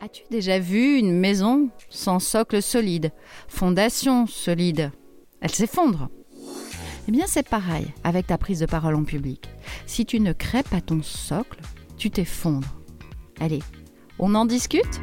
As-tu 0.00 0.22
déjà 0.30 0.58
vu 0.58 0.98
une 0.98 1.18
maison 1.18 1.68
sans 1.88 2.18
socle 2.18 2.62
solide, 2.62 3.12
fondation 3.48 4.26
solide? 4.26 4.90
Elle 5.40 5.50
s'effondre. 5.50 6.08
Eh 7.08 7.12
bien 7.12 7.26
c'est 7.26 7.48
pareil 7.48 7.86
avec 8.02 8.26
ta 8.26 8.38
prise 8.38 8.60
de 8.60 8.66
parole 8.66 8.94
en 8.94 9.04
public. 9.04 9.48
Si 9.86 10.06
tu 10.06 10.20
ne 10.20 10.32
crées 10.32 10.62
pas 10.62 10.80
ton 10.80 11.02
socle, 11.02 11.60
tu 11.96 12.10
t'effondres. 12.10 12.80
Allez, 13.40 13.62
on 14.18 14.34
en 14.34 14.44
discute? 14.44 15.00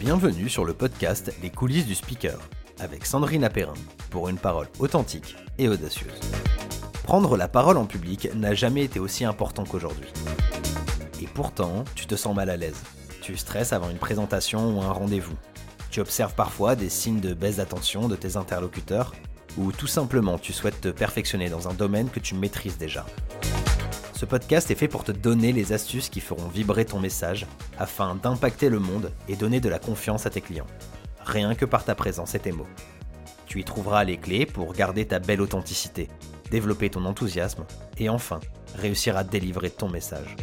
Bienvenue 0.00 0.48
sur 0.48 0.64
le 0.64 0.74
podcast 0.74 1.32
Les 1.42 1.50
coulisses 1.50 1.86
du 1.86 1.94
speaker 1.94 2.38
avec 2.78 3.06
Sandrine 3.06 3.44
Apérin 3.44 3.74
pour 4.10 4.28
une 4.28 4.38
parole 4.38 4.68
authentique 4.78 5.36
et 5.58 5.68
audacieuse. 5.68 6.20
Prendre 7.04 7.36
la 7.36 7.48
parole 7.48 7.76
en 7.76 7.86
public 7.86 8.28
n'a 8.34 8.52
jamais 8.54 8.84
été 8.84 8.98
aussi 8.98 9.24
important 9.24 9.64
qu'aujourd'hui. 9.64 10.08
Pourtant, 11.34 11.84
tu 11.94 12.06
te 12.06 12.14
sens 12.14 12.34
mal 12.34 12.50
à 12.50 12.56
l'aise. 12.56 12.82
Tu 13.20 13.36
stresses 13.36 13.72
avant 13.72 13.90
une 13.90 13.98
présentation 13.98 14.76
ou 14.76 14.82
un 14.82 14.92
rendez-vous. 14.92 15.36
Tu 15.90 16.00
observes 16.00 16.34
parfois 16.34 16.76
des 16.76 16.88
signes 16.88 17.20
de 17.20 17.34
baisse 17.34 17.56
d'attention 17.56 18.08
de 18.08 18.16
tes 18.16 18.36
interlocuteurs 18.36 19.12
ou 19.56 19.72
tout 19.72 19.86
simplement 19.86 20.38
tu 20.38 20.52
souhaites 20.52 20.80
te 20.80 20.88
perfectionner 20.88 21.48
dans 21.48 21.68
un 21.68 21.74
domaine 21.74 22.10
que 22.10 22.20
tu 22.20 22.34
maîtrises 22.34 22.78
déjà. 22.78 23.06
Ce 24.12 24.24
podcast 24.24 24.70
est 24.70 24.76
fait 24.76 24.88
pour 24.88 25.04
te 25.04 25.12
donner 25.12 25.52
les 25.52 25.72
astuces 25.72 26.08
qui 26.08 26.20
feront 26.20 26.48
vibrer 26.48 26.86
ton 26.86 27.00
message 27.00 27.46
afin 27.78 28.14
d'impacter 28.14 28.68
le 28.68 28.78
monde 28.78 29.12
et 29.28 29.36
donner 29.36 29.60
de 29.60 29.68
la 29.68 29.78
confiance 29.78 30.24
à 30.24 30.30
tes 30.30 30.40
clients. 30.40 30.66
Rien 31.24 31.54
que 31.54 31.66
par 31.66 31.84
ta 31.84 31.94
présence 31.94 32.34
et 32.34 32.38
tes 32.38 32.52
mots. 32.52 32.68
Tu 33.46 33.60
y 33.60 33.64
trouveras 33.64 34.04
les 34.04 34.16
clés 34.16 34.46
pour 34.46 34.72
garder 34.72 35.06
ta 35.06 35.18
belle 35.18 35.42
authenticité, 35.42 36.08
développer 36.50 36.88
ton 36.88 37.04
enthousiasme 37.04 37.64
et 37.98 38.08
enfin 38.08 38.40
réussir 38.76 39.16
à 39.16 39.24
délivrer 39.24 39.70
ton 39.70 39.88
message. 39.88 40.36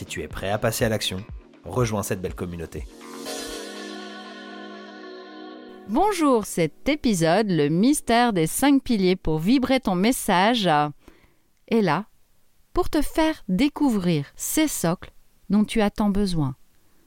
Si 0.00 0.06
tu 0.06 0.22
es 0.22 0.28
prêt 0.28 0.48
à 0.48 0.56
passer 0.56 0.86
à 0.86 0.88
l'action, 0.88 1.22
rejoins 1.62 2.02
cette 2.02 2.22
belle 2.22 2.34
communauté. 2.34 2.86
Bonjour, 5.90 6.46
cet 6.46 6.88
épisode, 6.88 7.50
le 7.50 7.68
mystère 7.68 8.32
des 8.32 8.46
cinq 8.46 8.82
piliers 8.82 9.14
pour 9.14 9.38
vibrer 9.38 9.78
ton 9.78 9.94
message, 9.94 10.70
est 11.68 11.82
là 11.82 12.06
pour 12.72 12.88
te 12.88 13.02
faire 13.02 13.44
découvrir 13.50 14.24
ces 14.36 14.68
socles 14.68 15.10
dont 15.50 15.66
tu 15.66 15.82
as 15.82 15.90
tant 15.90 16.08
besoin. 16.08 16.56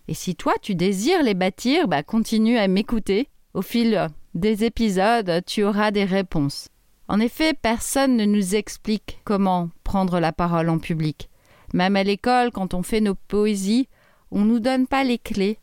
Et 0.07 0.13
si 0.13 0.35
toi 0.35 0.53
tu 0.61 0.75
désires 0.75 1.23
les 1.23 1.33
bâtir, 1.33 1.87
bah 1.87 2.03
continue 2.03 2.59
à 2.59 2.67
m'écouter. 2.67 3.27
Au 3.55 3.63
fil 3.63 4.07
des 4.35 4.65
épisodes, 4.65 5.41
tu 5.47 5.63
auras 5.63 5.89
des 5.89 6.05
réponses. 6.05 6.69
En 7.07 7.19
effet, 7.19 7.55
personne 7.55 8.15
ne 8.17 8.25
nous 8.25 8.53
explique 8.53 9.19
comment 9.23 9.71
prendre 9.83 10.19
la 10.19 10.31
parole 10.31 10.69
en 10.69 10.77
public. 10.77 11.31
Même 11.73 11.95
à 11.95 12.03
l'école, 12.03 12.51
quand 12.51 12.73
on 12.73 12.83
fait 12.83 13.01
nos 13.01 13.15
poésies, 13.15 13.89
on 14.31 14.41
ne 14.41 14.53
nous 14.53 14.59
donne 14.59 14.87
pas 14.87 15.03
les 15.03 15.17
clés, 15.17 15.59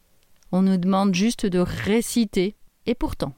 on 0.53 0.63
nous 0.63 0.77
demande 0.77 1.15
juste 1.15 1.47
de 1.47 1.61
réciter. 1.61 2.57
Et 2.87 2.95
pourtant, 2.95 3.35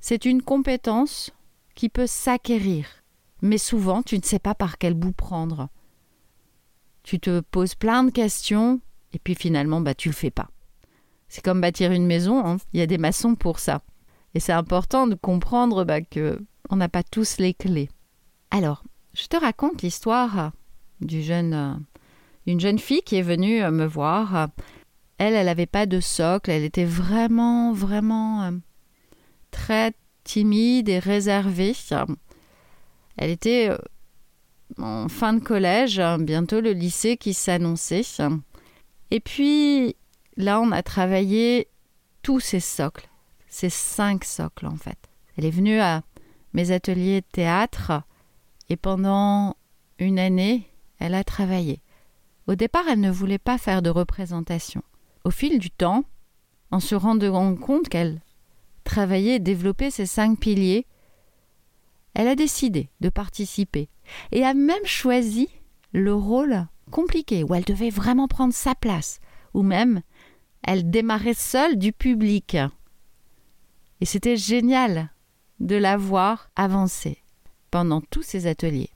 c'est 0.00 0.24
une 0.24 0.42
compétence 0.42 1.30
qui 1.74 1.88
peut 1.88 2.06
s'acquérir. 2.06 2.86
Mais 3.40 3.58
souvent, 3.58 4.02
tu 4.02 4.18
ne 4.18 4.22
sais 4.22 4.40
pas 4.40 4.54
par 4.54 4.78
quel 4.78 4.94
bout 4.94 5.12
prendre. 5.12 5.68
Tu 7.04 7.20
te 7.20 7.40
poses 7.40 7.76
plein 7.76 8.02
de 8.02 8.10
questions, 8.10 8.80
et 9.12 9.18
puis 9.18 9.36
finalement, 9.36 9.80
bah, 9.80 9.94
tu 9.94 10.08
le 10.08 10.14
fais 10.14 10.30
pas. 10.30 10.50
C'est 11.28 11.44
comme 11.44 11.60
bâtir 11.60 11.92
une 11.92 12.06
maison, 12.06 12.44
hein. 12.44 12.56
il 12.72 12.80
y 12.80 12.82
a 12.82 12.86
des 12.86 12.98
maçons 12.98 13.34
pour 13.34 13.58
ça. 13.58 13.82
Et 14.34 14.40
c'est 14.40 14.52
important 14.52 15.06
de 15.06 15.14
comprendre 15.14 15.84
bah, 15.84 16.00
que 16.00 16.40
on 16.70 16.76
n'a 16.76 16.88
pas 16.88 17.02
tous 17.02 17.38
les 17.38 17.54
clés. 17.54 17.88
Alors, 18.50 18.82
je 19.14 19.26
te 19.26 19.36
raconte 19.36 19.82
l'histoire 19.82 20.52
du 21.00 21.22
jeune, 21.22 21.84
d'une 22.48 22.60
jeune 22.60 22.78
fille 22.78 23.02
qui 23.02 23.16
est 23.16 23.22
venue 23.22 23.60
me 23.70 23.84
voir. 23.84 24.48
Elle, 25.18 25.34
elle 25.34 25.44
n'avait 25.44 25.66
pas 25.66 25.84
de 25.84 26.00
socle, 26.00 26.50
elle 26.50 26.64
était 26.64 26.86
vraiment, 26.86 27.74
vraiment 27.74 28.42
euh, 28.44 28.52
très 29.50 29.92
timide 30.24 30.88
et 30.88 30.98
réservée. 30.98 31.74
Elle 33.18 33.28
était 33.28 33.68
euh, 33.68 33.76
en 34.78 35.08
fin 35.08 35.34
de 35.34 35.40
collège, 35.40 36.00
bientôt 36.20 36.62
le 36.62 36.72
lycée 36.72 37.18
qui 37.18 37.34
s'annonçait. 37.34 38.00
Et 39.10 39.20
puis, 39.20 39.94
là, 40.38 40.58
on 40.58 40.72
a 40.72 40.82
travaillé 40.82 41.68
tous 42.22 42.40
ces 42.40 42.60
socles, 42.60 43.10
ces 43.48 43.68
cinq 43.68 44.24
socles 44.24 44.68
en 44.68 44.76
fait. 44.76 44.98
Elle 45.36 45.44
est 45.44 45.50
venue 45.50 45.80
à 45.80 46.00
mes 46.54 46.70
ateliers 46.70 47.20
de 47.20 47.26
théâtre 47.30 47.92
et 48.70 48.76
pendant 48.76 49.54
une 49.98 50.18
année, 50.18 50.66
elle 50.98 51.14
a 51.14 51.24
travaillé. 51.24 51.82
Au 52.48 52.54
départ, 52.54 52.88
elle 52.88 53.00
ne 53.00 53.10
voulait 53.10 53.38
pas 53.38 53.58
faire 53.58 53.82
de 53.82 53.90
représentation. 53.90 54.82
Au 55.24 55.30
fil 55.30 55.58
du 55.58 55.70
temps, 55.70 56.04
en 56.70 56.80
se 56.80 56.94
rendant 56.94 57.54
compte 57.54 57.90
qu'elle 57.90 58.22
travaillait 58.84 59.36
et 59.36 59.38
développait 59.38 59.90
ces 59.90 60.06
cinq 60.06 60.40
piliers, 60.40 60.86
elle 62.14 62.26
a 62.26 62.34
décidé 62.34 62.88
de 63.00 63.10
participer 63.10 63.90
et 64.32 64.44
a 64.44 64.54
même 64.54 64.86
choisi 64.86 65.50
le 65.92 66.14
rôle 66.14 66.66
compliqué 66.90 67.44
où 67.44 67.54
elle 67.54 67.64
devait 67.64 67.90
vraiment 67.90 68.28
prendre 68.28 68.54
sa 68.54 68.74
place, 68.74 69.20
ou 69.52 69.62
même 69.62 70.00
elle 70.62 70.90
démarrait 70.90 71.34
seule 71.34 71.76
du 71.76 71.92
public. 71.92 72.56
Et 74.00 74.06
c'était 74.06 74.38
génial 74.38 75.10
de 75.60 75.76
la 75.76 75.98
voir 75.98 76.50
avancer 76.56 77.22
pendant 77.70 78.00
tous 78.00 78.22
ces 78.22 78.46
ateliers. 78.46 78.90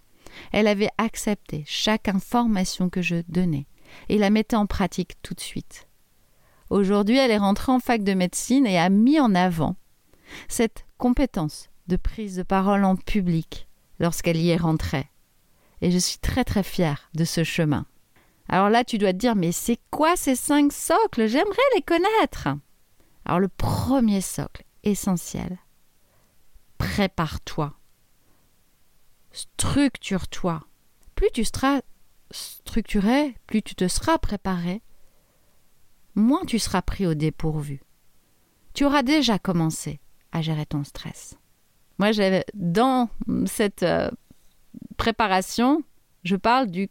Elle 0.53 0.67
avait 0.67 0.91
accepté 0.99 1.65
chaque 1.67 2.09
information 2.09 2.89
que 2.89 3.03
je 3.03 3.23
donnais 3.29 3.67
et 4.09 4.19
la 4.19 4.31
mettait 4.31 4.57
en 4.57 4.67
pratique 4.67 5.21
tout 5.23 5.35
de 5.35 5.41
suite. 5.41 5.89
Aujourd'hui, 6.71 7.19
elle 7.19 7.31
est 7.31 7.39
rentrée 7.39 7.73
en 7.73 7.81
fac 7.81 8.03
de 8.03 8.15
médecine 8.15 8.67
et 8.67 8.79
a 8.79 8.89
mis 8.89 9.21
en 9.21 9.35
avant 9.35 9.77
cette 10.49 10.87
compétence 10.97 11.69
de 11.89 11.97
prise 11.97 12.37
de 12.37 12.43
parole 12.43 12.85
en 12.85 12.97
public 12.97 13.69
lorsqu'elle 13.99 14.39
y 14.39 14.51
est 14.51 14.57
rentrée. 14.57 15.11
Et 15.83 15.91
je 15.91 15.99
suis 15.99 16.19
très 16.19 16.45
très 16.45 16.63
fière 16.63 17.11
de 17.15 17.25
ce 17.25 17.45
chemin. 17.45 17.87
Alors 18.49 18.71
là, 18.71 18.85
tu 18.85 18.99
dois 18.99 19.13
te 19.13 19.19
dire, 19.19 19.37
mais 19.37 19.53
c'est 19.53 19.79
quoi 19.91 20.17
ces 20.17 20.37
cinq 20.37 20.73
socles? 20.73 21.27
J'aimerais 21.27 21.57
les 21.75 21.83
connaître. 21.83 22.49
Alors 23.25 23.41
le 23.41 23.49
premier 23.49 24.21
socle 24.21 24.65
essentiel, 24.83 25.59
prépare-toi. 26.79 27.75
Structure-toi. 29.33 30.63
Plus 31.15 31.29
tu 31.33 31.45
seras 31.45 31.81
structuré, 32.31 33.35
plus 33.47 33.63
tu 33.63 33.75
te 33.75 33.89
seras 33.89 34.19
préparé, 34.19 34.83
moins 36.15 36.45
tu 36.45 36.59
seras 36.59 36.83
pris 36.83 37.07
au 37.07 37.15
dépourvu. 37.15 37.81
Tu 38.75 38.85
auras 38.85 39.03
déjà 39.03 39.39
commencé 39.39 40.01
à 40.33 40.41
gérer 40.41 40.67
ton 40.67 40.85
stress. 40.85 41.37
Moi, 41.99 42.11
dans 42.55 43.11
cette 43.47 43.83
euh, 43.83 44.11
préparation, 44.97 45.83
je 46.25 46.37
parle 46.37 46.69
du 46.69 46.89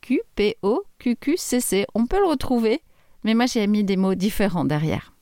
QPO, 0.00 0.84
QQCC. 0.98 1.86
On 1.94 2.06
peut 2.06 2.20
le 2.20 2.28
retrouver, 2.28 2.80
mais 3.24 3.34
moi 3.34 3.46
j'ai 3.46 3.66
mis 3.66 3.84
des 3.84 3.96
mots 3.96 4.14
différents 4.14 4.64
derrière. 4.64 5.12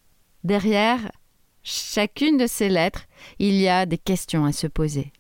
Derrière 0.45 1.13
chacune 1.63 2.37
de 2.37 2.47
ces 2.47 2.69
lettres, 2.69 3.07
il 3.39 3.55
y 3.55 3.69
a 3.69 3.87
des 3.87 3.99
questions 3.99 4.45
à 4.45 4.53
se 4.53 4.67
poser 4.67 5.13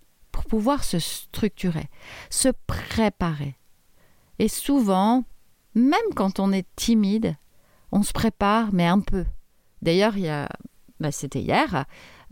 pouvoir 0.52 0.84
se 0.84 0.98
structurer, 0.98 1.88
se 2.28 2.50
préparer. 2.66 3.56
Et 4.38 4.48
souvent, 4.48 5.24
même 5.74 6.12
quand 6.14 6.40
on 6.40 6.52
est 6.52 6.66
timide, 6.76 7.36
on 7.90 8.02
se 8.02 8.12
prépare, 8.12 8.70
mais 8.70 8.86
un 8.86 9.00
peu. 9.00 9.24
D'ailleurs, 9.80 10.18
il 10.18 10.24
y 10.24 10.28
a, 10.28 10.50
bah, 11.00 11.10
c'était 11.10 11.40
hier, 11.40 11.86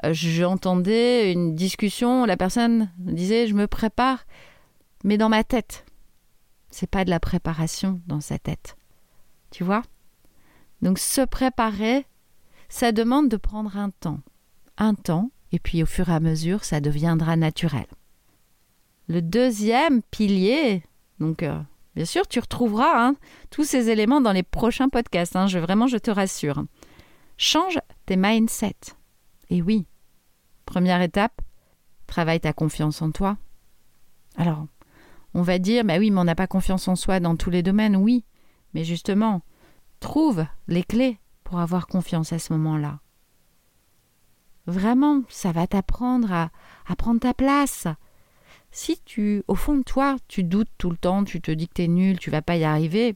euh, 0.04 0.12
j'entendais 0.12 1.32
une 1.32 1.54
discussion, 1.54 2.26
la 2.26 2.36
personne 2.36 2.90
disait 2.98 3.46
je 3.46 3.54
me 3.54 3.66
prépare, 3.66 4.26
mais 5.02 5.16
dans 5.16 5.30
ma 5.30 5.42
tête. 5.42 5.86
C'est 6.68 6.90
pas 6.90 7.06
de 7.06 7.10
la 7.10 7.20
préparation 7.20 8.02
dans 8.06 8.20
sa 8.20 8.38
tête. 8.38 8.76
Tu 9.50 9.64
vois? 9.64 9.82
Donc 10.82 10.98
se 10.98 11.22
préparer, 11.22 12.04
ça 12.68 12.92
demande 12.92 13.30
de 13.30 13.38
prendre 13.38 13.78
un 13.78 13.88
temps. 13.88 14.20
Un 14.76 14.94
temps, 14.94 15.30
et 15.52 15.58
puis 15.58 15.82
au 15.82 15.86
fur 15.86 16.10
et 16.10 16.14
à 16.14 16.20
mesure, 16.20 16.64
ça 16.64 16.82
deviendra 16.82 17.36
naturel. 17.36 17.86
Le 19.10 19.22
deuxième 19.22 20.02
pilier, 20.02 20.84
donc 21.18 21.42
euh, 21.42 21.60
bien 21.96 22.04
sûr, 22.04 22.28
tu 22.28 22.38
retrouveras 22.38 23.08
hein, 23.08 23.16
tous 23.50 23.64
ces 23.64 23.90
éléments 23.90 24.20
dans 24.20 24.30
les 24.30 24.44
prochains 24.44 24.88
podcasts, 24.88 25.34
hein, 25.34 25.48
je, 25.48 25.58
vraiment, 25.58 25.88
je 25.88 25.96
te 25.96 26.12
rassure. 26.12 26.62
Change 27.36 27.80
tes 28.06 28.14
mindsets. 28.14 28.94
Et 29.48 29.62
oui, 29.62 29.88
première 30.64 31.02
étape, 31.02 31.42
travaille 32.06 32.38
ta 32.38 32.52
confiance 32.52 33.02
en 33.02 33.10
toi. 33.10 33.36
Alors, 34.36 34.68
on 35.34 35.42
va 35.42 35.58
dire, 35.58 35.84
bah 35.84 35.98
oui, 35.98 36.12
mais 36.12 36.20
on 36.20 36.24
n'a 36.24 36.36
pas 36.36 36.46
confiance 36.46 36.86
en 36.86 36.94
soi 36.94 37.18
dans 37.18 37.34
tous 37.34 37.50
les 37.50 37.64
domaines, 37.64 37.96
oui, 37.96 38.24
mais 38.74 38.84
justement, 38.84 39.42
trouve 39.98 40.46
les 40.68 40.84
clés 40.84 41.18
pour 41.42 41.58
avoir 41.58 41.88
confiance 41.88 42.32
à 42.32 42.38
ce 42.38 42.52
moment-là. 42.52 43.00
Vraiment, 44.66 45.22
ça 45.28 45.50
va 45.50 45.66
t'apprendre 45.66 46.32
à, 46.32 46.50
à 46.86 46.94
prendre 46.94 47.18
ta 47.18 47.34
place. 47.34 47.88
Si 48.72 49.00
tu, 49.04 49.42
au 49.48 49.54
fond 49.54 49.76
de 49.76 49.82
toi, 49.82 50.16
tu 50.28 50.44
doutes 50.44 50.70
tout 50.78 50.90
le 50.90 50.96
temps, 50.96 51.24
tu 51.24 51.40
te 51.40 51.50
dis 51.50 51.68
que 51.68 51.74
t'es 51.74 51.88
nul, 51.88 52.18
tu 52.18 52.30
vas 52.30 52.42
pas 52.42 52.56
y 52.56 52.64
arriver, 52.64 53.14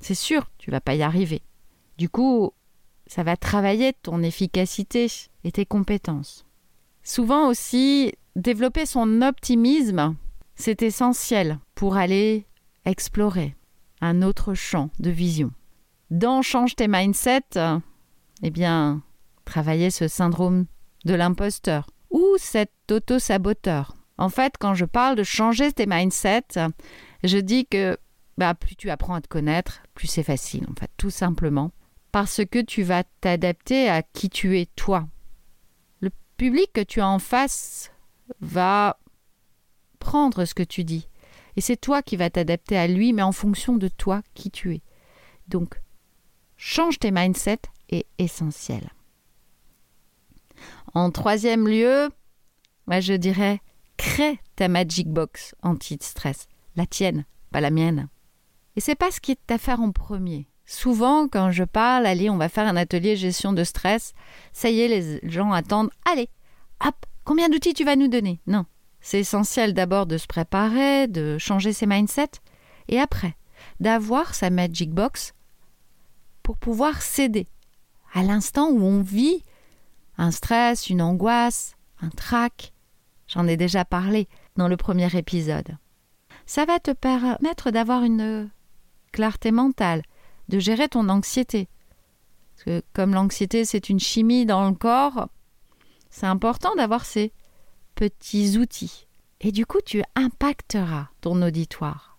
C'est 0.00 0.14
sûr, 0.14 0.50
tu 0.58 0.70
vas 0.70 0.80
pas 0.80 0.94
y 0.94 1.02
arriver. 1.02 1.42
Du 1.98 2.08
coup, 2.08 2.52
ça 3.06 3.22
va 3.22 3.36
travailler 3.36 3.92
ton 3.92 4.22
efficacité 4.22 5.06
et 5.44 5.52
tes 5.52 5.66
compétences. 5.66 6.44
Souvent 7.02 7.48
aussi, 7.48 8.12
développer 8.36 8.86
son 8.86 9.22
optimisme, 9.22 10.16
c'est 10.56 10.82
essentiel 10.82 11.58
pour 11.74 11.96
aller 11.96 12.46
explorer 12.84 13.54
un 14.00 14.22
autre 14.22 14.54
champ 14.54 14.90
de 14.98 15.10
vision. 15.10 15.52
Dans 16.10 16.42
Change 16.42 16.76
tes 16.76 16.88
mindsets, 16.88 17.58
eh 18.42 18.50
bien, 18.50 19.02
travailler 19.44 19.90
ce 19.90 20.08
syndrome 20.08 20.66
de 21.04 21.14
l'imposteur 21.14 21.88
ou 22.10 22.22
cet 22.38 22.70
auto-saboteur. 22.90 23.93
En 24.18 24.28
fait, 24.28 24.54
quand 24.58 24.74
je 24.74 24.84
parle 24.84 25.16
de 25.16 25.22
changer 25.22 25.72
tes 25.72 25.86
mindsets, 25.86 26.58
je 27.24 27.38
dis 27.38 27.66
que 27.66 27.98
bah, 28.38 28.54
plus 28.54 28.76
tu 28.76 28.90
apprends 28.90 29.14
à 29.14 29.20
te 29.20 29.28
connaître, 29.28 29.82
plus 29.94 30.08
c'est 30.08 30.22
facile, 30.22 30.66
en 30.70 30.74
fait, 30.78 30.90
tout 30.96 31.10
simplement. 31.10 31.72
Parce 32.12 32.44
que 32.44 32.60
tu 32.60 32.82
vas 32.82 33.04
t'adapter 33.20 33.88
à 33.88 34.02
qui 34.02 34.30
tu 34.30 34.58
es 34.58 34.66
toi. 34.76 35.08
Le 36.00 36.10
public 36.36 36.72
que 36.72 36.80
tu 36.80 37.00
as 37.00 37.08
en 37.08 37.18
face 37.18 37.90
va 38.40 38.98
prendre 39.98 40.44
ce 40.44 40.54
que 40.54 40.62
tu 40.62 40.84
dis. 40.84 41.08
Et 41.56 41.60
c'est 41.60 41.76
toi 41.76 42.02
qui 42.02 42.16
vas 42.16 42.30
t'adapter 42.30 42.76
à 42.76 42.86
lui, 42.86 43.12
mais 43.12 43.22
en 43.22 43.32
fonction 43.32 43.76
de 43.76 43.88
toi, 43.88 44.22
qui 44.34 44.50
tu 44.50 44.74
es. 44.74 44.82
Donc, 45.48 45.80
change 46.56 46.98
tes 46.98 47.10
mindsets 47.10 47.62
est 47.88 48.06
essentiel. 48.18 48.90
En 50.94 51.10
troisième 51.10 51.68
lieu, 51.68 52.10
moi 52.86 53.00
je 53.00 53.14
dirais, 53.14 53.60
crée 53.96 54.38
ta 54.56 54.68
magic 54.68 55.08
box 55.08 55.54
anti-stress. 55.62 56.48
La 56.76 56.86
tienne, 56.86 57.24
pas 57.50 57.60
la 57.60 57.70
mienne. 57.70 58.08
Et 58.76 58.80
c'est 58.80 58.94
pas 58.94 59.10
ce 59.10 59.20
qui 59.20 59.30
est 59.32 59.50
à 59.50 59.58
faire 59.58 59.80
en 59.80 59.92
premier. 59.92 60.48
Souvent, 60.66 61.28
quand 61.28 61.50
je 61.50 61.64
parle, 61.64 62.06
allez, 62.06 62.30
on 62.30 62.36
va 62.36 62.48
faire 62.48 62.66
un 62.66 62.76
atelier 62.76 63.16
gestion 63.16 63.52
de 63.52 63.64
stress, 63.64 64.14
ça 64.52 64.70
y 64.70 64.80
est, 64.80 64.88
les 64.88 65.20
gens 65.30 65.52
attendent, 65.52 65.90
allez, 66.10 66.28
hop, 66.84 66.94
combien 67.24 67.48
d'outils 67.48 67.74
tu 67.74 67.84
vas 67.84 67.96
nous 67.96 68.08
donner? 68.08 68.40
Non. 68.46 68.64
C'est 69.00 69.20
essentiel 69.20 69.74
d'abord 69.74 70.06
de 70.06 70.16
se 70.16 70.26
préparer, 70.26 71.06
de 71.08 71.36
changer 71.36 71.74
ses 71.74 71.84
mindsets, 71.84 72.40
et 72.88 72.98
après, 72.98 73.36
d'avoir 73.78 74.34
sa 74.34 74.48
magic 74.48 74.90
box 74.90 75.34
pour 76.42 76.56
pouvoir 76.56 77.02
s'aider 77.02 77.46
à 78.14 78.22
l'instant 78.22 78.70
où 78.70 78.82
on 78.82 79.02
vit 79.02 79.42
un 80.16 80.30
stress, 80.30 80.88
une 80.88 81.02
angoisse, 81.02 81.76
un 82.00 82.08
trac. 82.08 82.72
J'en 83.26 83.46
ai 83.46 83.56
déjà 83.56 83.84
parlé 83.84 84.28
dans 84.56 84.68
le 84.68 84.76
premier 84.76 85.16
épisode. 85.16 85.76
Ça 86.46 86.64
va 86.64 86.78
te 86.78 86.90
permettre 86.90 87.70
d'avoir 87.70 88.02
une 88.02 88.50
clarté 89.12 89.50
mentale, 89.50 90.02
de 90.48 90.58
gérer 90.58 90.88
ton 90.88 91.08
anxiété. 91.08 91.68
Comme 92.92 93.14
l'anxiété, 93.14 93.64
c'est 93.64 93.88
une 93.88 94.00
chimie 94.00 94.46
dans 94.46 94.68
le 94.68 94.74
corps, 94.74 95.28
c'est 96.10 96.26
important 96.26 96.76
d'avoir 96.76 97.04
ces 97.04 97.32
petits 97.96 98.56
outils. 98.56 99.08
Et 99.40 99.50
du 99.50 99.66
coup, 99.66 99.80
tu 99.84 100.02
impacteras 100.14 101.08
ton 101.20 101.42
auditoire. 101.42 102.18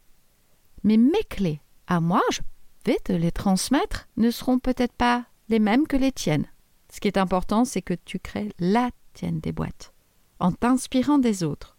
Mais 0.84 0.98
mes 0.98 1.24
clés, 1.30 1.62
à 1.88 2.02
moi, 2.02 2.22
je 2.30 2.42
vais 2.86 3.00
te 3.04 3.14
les 3.14 3.32
transmettre, 3.32 4.08
ne 4.18 4.32
seront 4.32 4.60
peut-être 4.60 4.94
pas 4.94 5.26
les 5.48 5.60
mêmes 5.60 5.88
que 5.88 5.98
les 5.98 6.12
tiennes. 6.12 6.46
Ce 6.92 7.00
qui 7.00 7.08
est 7.08 7.18
important, 7.18 7.64
c'est 7.64 7.82
que 7.82 7.94
tu 7.94 8.20
crées 8.20 8.52
la 8.60 8.90
tienne 9.14 9.40
des 9.40 9.54
boîtes, 9.54 9.94
en 10.40 10.52
t'inspirant 10.52 11.18
des 11.18 11.44
autres. 11.44 11.78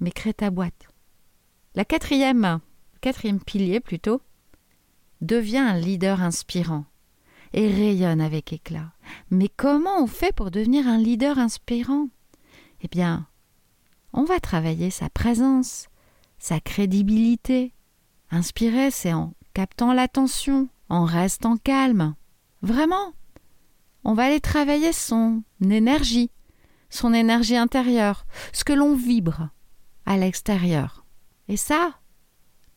Mais 0.00 0.10
crée 0.10 0.34
ta 0.34 0.50
boîte. 0.50 0.88
La 1.74 1.84
quatrième, 1.84 2.60
quatrième 3.00 3.40
pilier 3.40 3.80
plutôt, 3.80 4.20
devient 5.20 5.58
un 5.58 5.78
leader 5.78 6.22
inspirant 6.22 6.84
et 7.52 7.68
rayonne 7.68 8.20
avec 8.20 8.52
éclat. 8.52 8.92
Mais 9.30 9.48
comment 9.48 10.02
on 10.02 10.06
fait 10.06 10.34
pour 10.34 10.50
devenir 10.50 10.86
un 10.86 10.98
leader 10.98 11.38
inspirant? 11.38 12.08
Eh 12.82 12.88
bien, 12.88 13.26
on 14.12 14.24
va 14.24 14.40
travailler 14.40 14.90
sa 14.90 15.10
présence, 15.10 15.88
sa 16.38 16.60
crédibilité. 16.60 17.72
Inspirer, 18.30 18.90
c'est 18.90 19.12
en 19.12 19.34
captant 19.54 19.92
l'attention, 19.92 20.68
en 20.88 21.04
restant 21.04 21.56
calme. 21.56 22.14
Vraiment, 22.62 23.14
on 24.04 24.14
va 24.14 24.24
aller 24.24 24.40
travailler 24.40 24.92
son 24.92 25.42
énergie, 25.62 26.30
son 26.90 27.12
énergie 27.12 27.56
intérieure, 27.56 28.26
ce 28.52 28.64
que 28.64 28.72
l'on 28.72 28.94
vibre 28.94 29.50
à 30.06 30.16
l'extérieur. 30.16 31.04
Et 31.48 31.56
ça, 31.56 31.94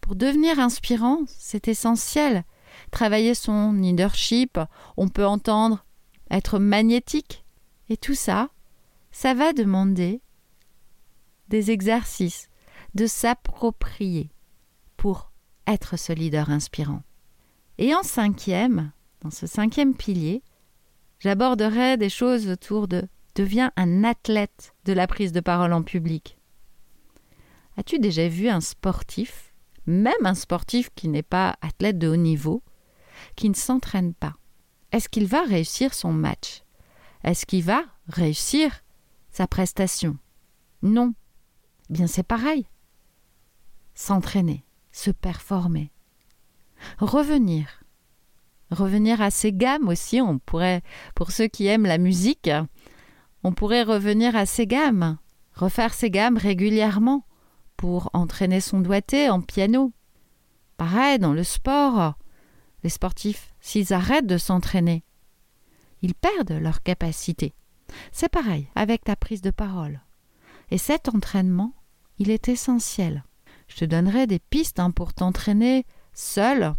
pour 0.02 0.16
devenir 0.16 0.60
inspirant, 0.60 1.22
c'est 1.28 1.68
essentiel. 1.68 2.44
Travailler 2.92 3.36
son 3.36 3.74
leadership, 3.74 4.60
on 4.98 5.08
peut 5.08 5.26
entendre 5.26 5.86
être 6.30 6.60
magnétique. 6.60 7.46
Et 7.90 7.98
tout 7.98 8.16
ça, 8.16 8.50
ça 9.12 9.34
va 9.34 9.54
demander 9.54 10.22
des 11.50 11.72
exercices, 11.72 12.50
de 12.96 13.06
s'approprier 13.06 14.32
pour 14.98 15.32
être 15.68 15.98
ce 15.98 16.14
leader 16.14 16.50
inspirant. 16.50 17.04
Et 17.78 17.94
en 17.94 18.04
cinquième, 18.04 18.92
dans 19.22 19.32
ce 19.32 19.48
cinquième 19.48 19.96
pilier, 19.96 20.44
j'aborderai 21.20 21.98
des 21.98 22.10
choses 22.10 22.48
autour 22.48 22.88
de 22.88 23.08
deviens 23.36 23.72
un 23.76 24.04
athlète 24.04 24.74
de 24.86 24.94
la 24.94 25.08
prise 25.08 25.32
de 25.32 25.40
parole 25.40 25.74
en 25.74 25.84
public. 25.84 26.38
As-tu 27.78 28.00
déjà 28.00 28.28
vu 28.28 28.50
un 28.50 28.62
sportif, 28.62 29.54
même 29.86 30.26
un 30.26 30.34
sportif 30.34 30.90
qui 30.96 31.08
n'est 31.08 31.24
pas 31.24 31.58
athlète 31.62 31.98
de 31.98 32.08
haut 32.08 32.18
niveau, 32.18 32.64
qui 33.36 33.50
ne 33.50 33.56
s'entraîne 33.56 34.14
pas? 34.14 34.36
Est-ce 34.92 35.10
qu'il 35.10 35.28
va 35.28 35.44
réussir 35.44 35.94
son 35.94 36.12
match? 36.12 36.64
Est-ce 37.24 37.46
qu'il 37.46 37.64
va 37.64 37.84
réussir 38.08 38.84
sa 39.32 39.48
prestation? 39.48 40.18
Non. 40.82 41.14
Bien 41.90 42.08
c'est 42.08 42.24
pareil. 42.24 42.68
S'entraîner, 43.94 44.66
se 44.92 45.12
performer, 45.12 45.92
revenir 46.98 47.82
revenir 48.72 49.22
à 49.22 49.32
ses 49.32 49.54
gammes 49.54 49.88
aussi. 49.90 50.22
On 50.22 50.40
pourrait, 50.40 50.82
pour 51.16 51.32
ceux 51.32 51.48
qui 51.48 51.68
aiment 51.68 51.86
la 51.86 51.98
musique, 51.98 52.50
on 53.44 53.52
pourrait 53.52 53.84
revenir 53.84 54.36
à 54.36 54.46
ses 54.46 54.68
gammes, 54.68 55.18
refaire 55.54 55.94
ses 55.94 56.10
gammes 56.10 56.38
régulièrement 56.38 57.26
pour 57.78 58.10
entraîner 58.14 58.62
son 58.62 58.80
doigté 58.80 59.30
en 59.30 59.42
piano. 59.42 59.92
Pareil 60.78 61.20
dans 61.20 61.34
le 61.34 61.44
sport, 61.44 62.16
les 62.84 62.90
sportifs, 62.90 63.54
s'ils 63.60 63.94
arrêtent 63.94 64.28
de 64.28 64.38
s'entraîner, 64.38 65.04
ils 66.02 66.16
perdent 66.16 66.60
leur 66.60 66.82
capacité. 66.82 67.54
C'est 68.12 68.30
pareil 68.30 68.68
avec 68.76 69.04
ta 69.04 69.16
prise 69.16 69.42
de 69.42 69.52
parole. 69.52 70.02
Et 70.70 70.78
cet 70.78 71.10
entraînement, 71.10 71.74
il 72.18 72.30
est 72.30 72.48
essentiel. 72.48 73.24
Je 73.68 73.78
te 73.78 73.86
donnerai 73.86 74.28
des 74.28 74.40
pistes 74.40 74.80
hein, 74.80 74.92
pour 74.92 75.14
t'entraîner 75.14 75.86
seul 76.14 76.74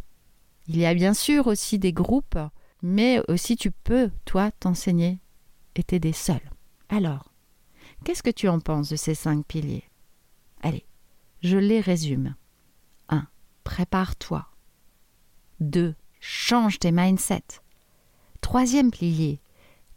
il 0.68 0.78
y 0.78 0.86
a 0.86 0.94
bien 0.94 1.14
sûr 1.14 1.48
aussi 1.48 1.78
des 1.78 1.92
groupes, 1.92 2.38
mais 2.82 3.20
aussi 3.28 3.56
tu 3.56 3.70
peux, 3.70 4.10
toi, 4.24 4.50
t'enseigner 4.52 5.18
et 5.76 5.82
t'aider 5.82 6.12
seul. 6.12 6.40
Alors, 6.88 7.32
qu'est-ce 8.04 8.22
que 8.22 8.30
tu 8.30 8.48
en 8.48 8.60
penses 8.60 8.88
de 8.88 8.96
ces 8.96 9.14
cinq 9.14 9.46
piliers? 9.46 9.84
Allez, 10.62 10.86
je 11.42 11.58
les 11.58 11.80
résume. 11.80 12.34
1. 13.08 13.26
Prépare-toi. 13.64 14.46
2. 15.60 15.94
Change 16.20 16.78
tes 16.78 16.92
mindsets. 16.92 17.60
Troisième 18.40 18.90
pilier. 18.90 19.40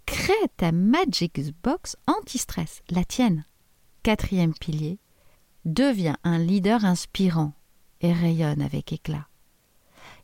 Crée 0.06 0.34
ta 0.58 0.72
Magic 0.72 1.40
Box 1.64 1.98
anti-stress, 2.08 2.84
la 2.90 3.04
tienne. 3.04 3.46
Quatrième 4.04 4.54
pilier. 4.54 5.00
Deviens 5.66 6.18
un 6.24 6.38
leader 6.38 6.86
inspirant 6.86 7.54
et 8.02 8.14
rayonne 8.14 8.62
avec 8.62 8.94
éclat. 8.94 9.28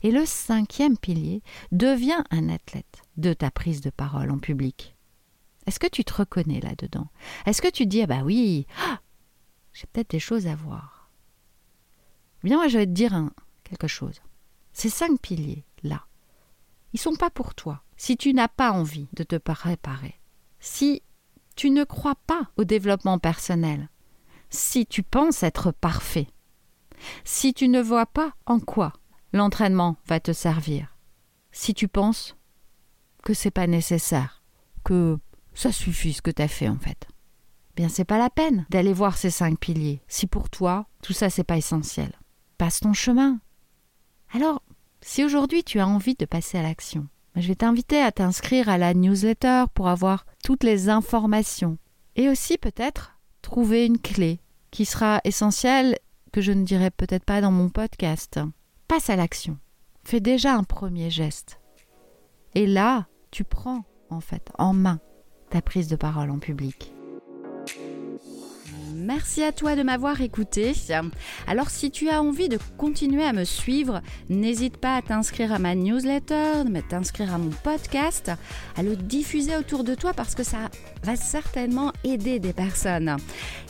Et 0.02 0.10
le 0.10 0.24
cinquième 0.26 0.96
pilier, 0.96 1.42
devient 1.70 2.22
un 2.30 2.48
athlète 2.48 3.02
de 3.16 3.32
ta 3.32 3.50
prise 3.50 3.80
de 3.80 3.90
parole 3.90 4.30
en 4.30 4.38
public. 4.38 4.96
Est-ce 5.66 5.78
que 5.78 5.86
tu 5.86 6.04
te 6.04 6.14
reconnais 6.14 6.60
là-dedans? 6.60 7.08
Est-ce 7.46 7.62
que 7.62 7.70
tu 7.70 7.86
dis, 7.86 8.02
ah 8.02 8.06
bah 8.06 8.22
oui, 8.24 8.66
ah, 8.78 9.00
j'ai 9.72 9.86
peut-être 9.86 10.10
des 10.10 10.20
choses 10.20 10.46
à 10.46 10.54
voir 10.54 11.10
Bien, 12.42 12.56
moi, 12.56 12.68
je 12.68 12.78
vais 12.78 12.86
te 12.86 12.90
dire 12.90 13.30
quelque 13.62 13.86
chose. 13.86 14.20
Ces 14.72 14.90
cinq 14.90 15.20
piliers-là, 15.20 16.04
ils 16.92 17.00
sont 17.00 17.14
pas 17.14 17.30
pour 17.30 17.54
toi. 17.54 17.82
Si 17.96 18.16
tu 18.16 18.34
n'as 18.34 18.48
pas 18.48 18.72
envie 18.72 19.08
de 19.12 19.22
te 19.22 19.36
préparer, 19.36 20.18
si 20.58 21.02
tu 21.54 21.70
ne 21.70 21.84
crois 21.84 22.16
pas 22.26 22.50
au 22.56 22.64
développement 22.64 23.18
personnel, 23.18 23.88
si 24.50 24.86
tu 24.86 25.02
penses 25.02 25.42
être 25.42 25.70
parfait, 25.70 26.28
si 27.24 27.54
tu 27.54 27.68
ne 27.68 27.80
vois 27.80 28.06
pas 28.06 28.32
en 28.46 28.60
quoi 28.60 28.92
l'entraînement 29.32 29.96
va 30.06 30.20
te 30.20 30.32
servir. 30.32 30.96
Si 31.52 31.74
tu 31.74 31.88
penses 31.88 32.36
que 33.22 33.34
c'est 33.34 33.50
pas 33.50 33.66
nécessaire, 33.66 34.42
que 34.84 35.18
ça 35.54 35.72
suffit 35.72 36.12
ce 36.12 36.22
que 36.22 36.30
tu 36.30 36.42
as 36.42 36.48
fait 36.48 36.68
en 36.68 36.78
fait. 36.78 37.06
Bien, 37.76 37.88
c'est 37.88 38.04
pas 38.04 38.18
la 38.18 38.30
peine 38.30 38.66
d'aller 38.70 38.92
voir 38.92 39.16
ces 39.16 39.30
cinq 39.30 39.58
piliers. 39.58 40.02
Si 40.08 40.26
pour 40.26 40.50
toi, 40.50 40.86
tout 41.02 41.12
ça 41.12 41.30
c'est 41.30 41.44
pas 41.44 41.56
essentiel. 41.56 42.12
Passe 42.58 42.80
ton 42.80 42.92
chemin. 42.92 43.40
Alors, 44.32 44.62
Si 45.04 45.24
aujourd'hui 45.24 45.64
tu 45.64 45.80
as 45.80 45.86
envie 45.86 46.14
de 46.14 46.24
passer 46.24 46.58
à 46.58 46.62
l'action, 46.62 47.08
je 47.34 47.48
vais 47.48 47.56
t'inviter 47.56 48.00
à 48.00 48.12
t'inscrire 48.12 48.68
à 48.68 48.78
la 48.78 48.94
newsletter 48.94 49.64
pour 49.74 49.88
avoir 49.88 50.26
toutes 50.44 50.62
les 50.62 50.88
informations 50.88 51.76
et 52.14 52.28
aussi 52.28 52.56
peut-être 52.56 53.18
trouver 53.42 53.84
une 53.84 53.98
clé 53.98 54.38
qui 54.70 54.84
sera 54.84 55.20
essentielle 55.24 55.98
que 56.32 56.40
je 56.40 56.52
ne 56.52 56.64
dirai 56.64 56.90
peut-être 56.90 57.24
pas 57.24 57.40
dans 57.40 57.50
mon 57.50 57.68
podcast. 57.68 58.38
Passe 58.86 59.10
à 59.10 59.16
l'action. 59.16 59.58
Fais 60.04 60.20
déjà 60.20 60.54
un 60.54 60.64
premier 60.64 61.10
geste. 61.10 61.58
Et 62.54 62.66
là, 62.66 63.08
tu 63.32 63.42
prends 63.42 63.84
en 64.08 64.20
fait 64.20 64.50
en 64.56 64.72
main 64.72 65.00
ta 65.52 65.60
prise 65.60 65.88
de 65.88 65.96
parole 65.96 66.30
en 66.30 66.38
public. 66.38 66.94
Merci 68.94 69.42
à 69.42 69.52
toi 69.52 69.76
de 69.76 69.82
m'avoir 69.82 70.20
écouté. 70.22 70.72
Alors 71.46 71.68
si 71.68 71.90
tu 71.90 72.08
as 72.08 72.22
envie 72.22 72.48
de 72.48 72.58
continuer 72.78 73.24
à 73.24 73.34
me 73.34 73.44
suivre, 73.44 74.00
n'hésite 74.30 74.78
pas 74.78 74.96
à 74.96 75.02
t'inscrire 75.02 75.52
à 75.52 75.58
ma 75.58 75.74
newsletter, 75.74 76.62
à 76.74 76.82
t'inscrire 76.88 77.34
à 77.34 77.38
mon 77.38 77.50
podcast, 77.50 78.30
à 78.76 78.82
le 78.82 78.96
diffuser 78.96 79.56
autour 79.56 79.84
de 79.84 79.94
toi 79.94 80.12
parce 80.14 80.34
que 80.34 80.42
ça 80.42 80.70
va 81.02 81.16
certainement 81.16 81.92
aider 82.04 82.38
des 82.38 82.52
personnes. 82.54 83.16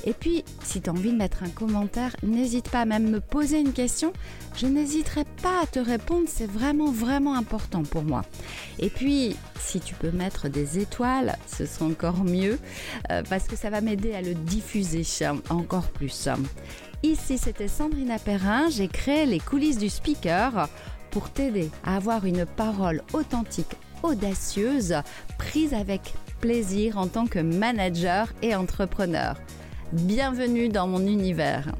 Et 0.04 0.12
puis, 0.12 0.44
si 0.62 0.80
tu 0.80 0.90
as 0.90 0.92
envie 0.92 1.12
de 1.12 1.16
mettre 1.16 1.42
un 1.42 1.50
commentaire, 1.50 2.14
n'hésite 2.22 2.68
pas 2.68 2.82
à 2.82 2.84
même 2.84 3.10
me 3.10 3.20
poser 3.20 3.58
une 3.58 3.72
question. 3.72 4.12
Je 4.54 4.66
n'hésiterai 4.66 5.25
pas 5.42 5.62
à 5.62 5.66
te 5.66 5.78
répondre, 5.78 6.26
c'est 6.28 6.50
vraiment 6.50 6.90
vraiment 6.90 7.35
important 7.35 7.82
pour 7.82 8.02
moi. 8.02 8.23
Et 8.78 8.90
puis, 8.90 9.37
si 9.59 9.80
tu 9.80 9.94
peux 9.94 10.11
mettre 10.11 10.49
des 10.49 10.78
étoiles, 10.78 11.37
ce 11.47 11.66
sera 11.66 11.87
encore 11.87 12.25
mieux 12.25 12.59
euh, 13.11 13.23
parce 13.28 13.47
que 13.49 13.56
ça 13.56 13.71
va 13.71 13.80
m'aider 13.80 14.14
à 14.14 14.23
le 14.23 14.35
diffuser 14.35 15.02
encore 15.50 15.88
plus. 15.88 16.28
Ici, 17.02 17.38
c'était 17.38 17.68
Sandrina 17.68 18.18
Perrin. 18.18 18.68
J'ai 18.71 18.88
créé 18.88 19.26
les 19.26 19.40
coulisses 19.40 19.78
du 19.78 19.88
speaker 19.88 20.68
pour 21.11 21.30
t'aider 21.30 21.71
à 21.85 21.97
avoir 21.97 22.25
une 22.26 22.47
parole 22.47 23.02
authentique, 23.12 23.76
audacieuse, 24.02 24.97
prise 25.38 25.75
avec 25.75 26.14
plaisir 26.40 26.99
en 26.99 27.06
tant 27.09 27.26
que 27.26 27.38
manager 27.38 28.32
et 28.42 28.54
entrepreneur. 28.54 29.37
Bienvenue 29.92 30.68
dans 30.68 30.87
mon 30.87 31.06
univers. 31.06 31.73